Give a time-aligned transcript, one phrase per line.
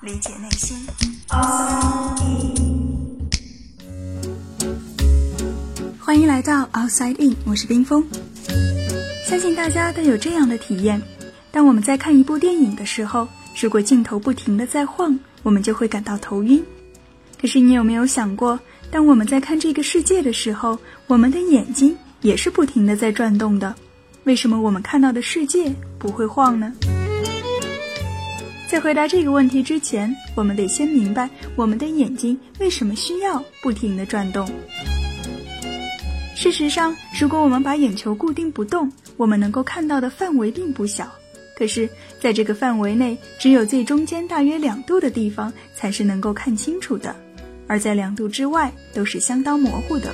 [0.00, 0.76] 理解内心。
[5.98, 8.04] 欢迎来到 Outside In，我是冰峰。
[9.28, 11.02] 相信大家都有这样的体验：
[11.50, 13.26] 当我们在看一部电影的时候，
[13.60, 16.64] 如果镜头不停的在晃，我们就会感到头晕。
[17.40, 18.58] 可是你有没有想过，
[18.90, 23.74] 当我们在看这个世界的时候，我们的眼睛也是不停的在转动的？
[24.24, 26.72] 为什么我们看到的世界不会晃呢？
[28.68, 34.48] 在回答这个问题之前，我们得先明白我们的眼睛为什么需要不停的转动。
[36.34, 41.10] 事实上，如果我们把眼球固定不动，我们能够看到的范围并不小。
[41.56, 41.88] 可是，
[42.20, 47.14] 在这个范围内，只有最中间大约两度的地方才是能够看清楚的，
[47.66, 50.12] 而在两度之外都是相当模糊的。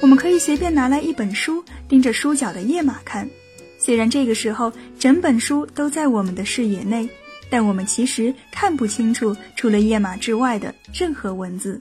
[0.00, 3.28] 我们可以随便拿来一本书，盯着书角的页码看。
[3.78, 7.08] 虽然这个时候整本书都在我们的视野内，
[7.48, 11.80] 但我们其实看不清楚除了页码之外的任何文字。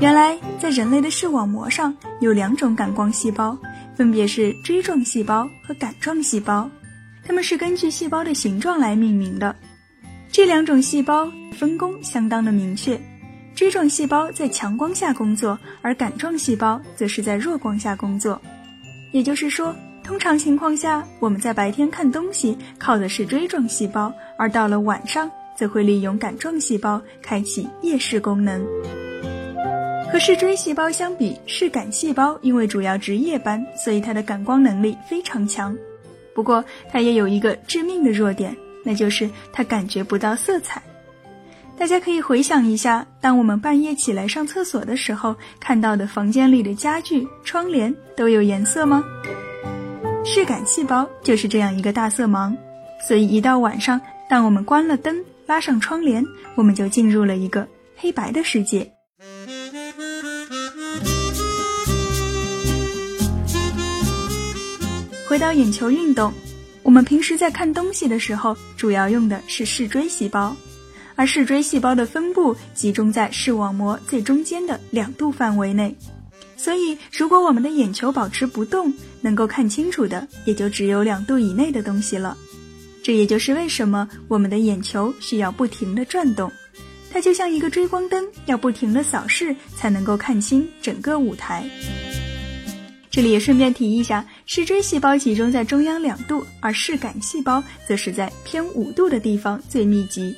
[0.00, 3.56] 原来，在人类的视网膜上有两种感光细胞，
[3.96, 6.68] 分别是锥状细胞和杆状细胞，
[7.24, 9.54] 它们是根据细胞的形状来命名的。
[10.30, 13.00] 这两种细胞分工相当的明确。
[13.54, 18.40] 锥状细胞在强光下工作，而杆状细胞则是在弱光下工作。
[19.12, 28.66] 也就是说，通常情况下，我们在白天看东西靠的是锥状细胞，而到了晚上，则会利用杆状细胞开启夜视功能。
[30.10, 35.76] 和视锥细胞相比，视杆细胞因为主要值夜班，所以它的感光能力非常强。
[36.34, 40.82] 不过，它也有一个致命的弱点，那就是它感觉不到色彩。
[41.82, 49.02] 大家可以回想一下，当我们半夜起来上厕所的时候，看到的房间里的家具、窗帘都有颜色吗？
[50.24, 52.56] 视感细胞就是这样一个大色盲，
[53.08, 54.00] 所以一到晚上，
[54.30, 57.66] 当我们关了灯、拉上窗帘，我们就进入了一个
[57.96, 58.88] 黑白的世界。
[65.28, 66.32] 回到眼球运动，
[66.84, 70.56] 我们平时在看东西的时候，主要用的是视锥细胞。
[71.22, 75.94] 而视锥细胞的分布集中在视网膜最中间的两度范围内，
[76.56, 82.36] 所以如果我们的眼球保持不动，能够看清楚的也就只有两度以内的东西了。
[83.04, 86.50] 这也就是为什么我们的眼球需要不停的转动，
[87.12, 91.64] 它就像一个追光灯，要不停的扫视才能够看清整个舞台。
[93.12, 100.34] 这里也顺便提一下，视锥细胞集中在中央两度，而视杆细胞则是在偏五度的地方最密集。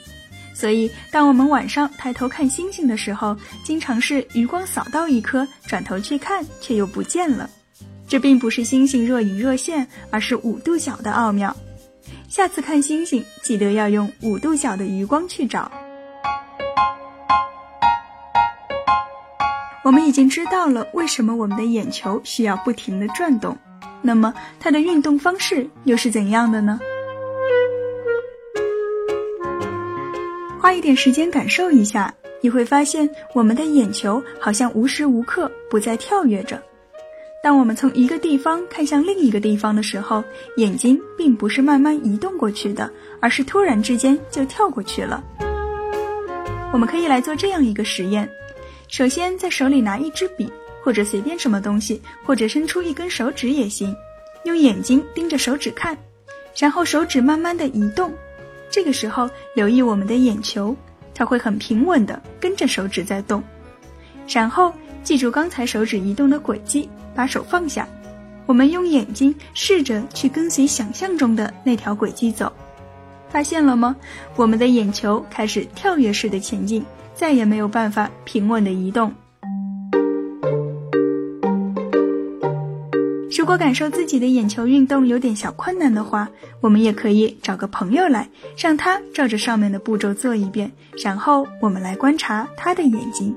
[0.55, 7.51] 所以，当我们晚上抬头看星星的时候，经常是余光扫到一颗，转头去看，却又不见了。
[8.07, 11.57] 这并不是星星若隐若现，而是五度角的奥妙。
[12.29, 15.71] 下次看星星，记得要用五度角的余光去找。
[19.83, 23.59] 我们已经知道了为什么我们的眼球需要不停的转动，
[24.03, 26.79] 那么它的运动方式又是怎样的呢？
[30.65, 36.59] 花一点时间感受一下，你会发现我们的眼球好像无时无刻不在跳跃着。
[37.43, 40.25] 当我们从一个地方看向另一个地方的时候，
[40.57, 45.23] 眼睛并不是慢慢移动过去的，而是突然之间就跳过去了。
[46.73, 48.27] 我们可以来做这样一个实验：
[48.89, 50.51] 首先在手里拿一支笔，
[50.83, 53.95] 或者随便什么东西，或者伸出一根手指也行，
[54.45, 55.95] 用眼睛盯着手指看，
[56.57, 58.11] 然后手指慢慢的移动。
[58.75, 60.75] 这个时候，留意我们的眼球，
[61.15, 63.41] 它会很平稳的跟着手指在动。
[64.29, 64.75] 然后
[65.05, 67.87] 记住刚才手指移动的轨迹，把手放下。
[68.47, 72.53] 我们用眼睛试着去跟随想象中的那条轨迹走，
[73.29, 73.95] 发现了吗？
[74.35, 76.85] 我们的眼球开始跳跃式的前进，
[77.15, 79.15] 再也没有办法平稳的移动。
[83.37, 86.29] 如果感受自己的眼球运动有点小困难的话，
[86.61, 90.71] 我们也可以找个朋友来，让他照着上面的步骤做一遍，
[91.03, 93.35] 然后我们来观察他的眼睛。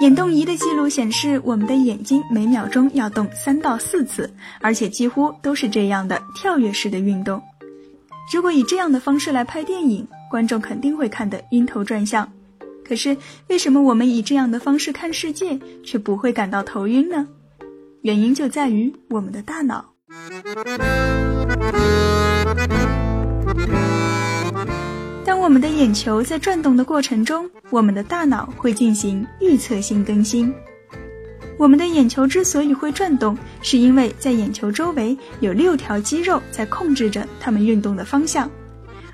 [0.00, 4.28] 眼动仪的记录显示，我们的眼睛每秒钟要动三到四次，
[4.60, 7.40] 而且几乎都是这样的跳跃式的运动。
[8.34, 12.28] 如果以这样的方式来拍电影，观众肯定会看得晕头转向。
[12.84, 13.16] 可是，
[13.46, 17.28] 为什么我们以这样的方式看世界，却不会感到头晕呢？
[18.02, 19.94] 原因就在于我们的大脑。
[25.24, 30.52] 当我们的眼球在转动的过程中，我们的大脑会进行预测性更新。
[31.56, 38.50] 我们的眼球之所以会转动，是因为在眼球周围有六条肌肉在控制着它们运动的方向。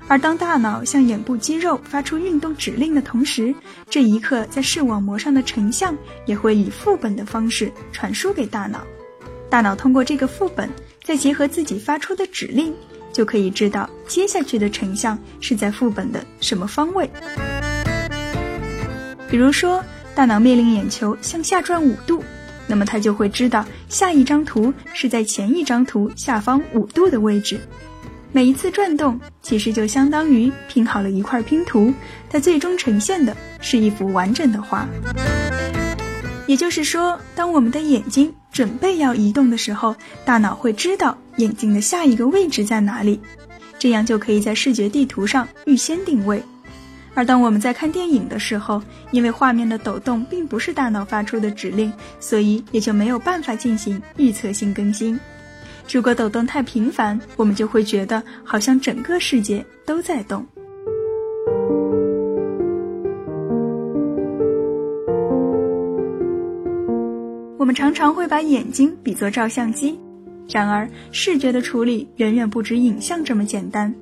[0.09, 3.53] 而当大脑向眼部肌肉发出运动指令的同时，
[3.87, 5.95] 这一刻在视网膜上的成像
[6.25, 8.81] 也会以副本的方式传输给大脑。
[9.51, 10.67] 大脑通过这个副本，
[11.03, 12.73] 再结合自己发出的指令，
[13.13, 17.07] 就可以知道接下去的成像是在副本的什么方位。
[19.29, 19.83] 比如说，
[20.15, 22.23] 大脑命令眼球向下转五度，
[22.65, 27.59] 那么它就会知道下一张图是在前一张图下方五度的位置。
[28.31, 31.91] 每一次转动，其实就相当于拼好了一块拼图，
[32.29, 34.87] 它最终呈现的是一幅完整的画。
[36.45, 39.95] 也就是说，当我们的眼睛准备要移动的时候，
[40.25, 43.19] 大脑会知道眼睛的下一个位置在哪里，
[43.79, 46.43] 这样就可以在视觉地图上预先定位。
[47.15, 55.19] 而当我们在看电影的时候，因为画面的抖动并不是大脑发出的指令，所以也就没有办法进行预测性更新。
[55.91, 60.45] 如果抖动太频繁，我们就会觉得好像整个世界都在动。
[67.57, 69.99] 我们常常会把眼睛比作照相机，
[70.47, 73.93] 然而视觉的处理远远不止影像这么简单，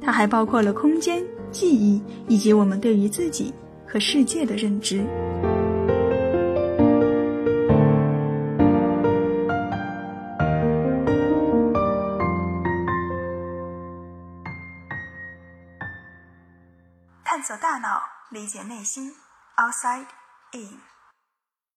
[0.00, 3.52] 它还包括了空间、记忆以及我们对于自己
[3.86, 5.04] 和世界的认知。
[17.46, 19.14] 走大脑，理解内心
[19.56, 20.08] ，Outside
[20.50, 20.95] In。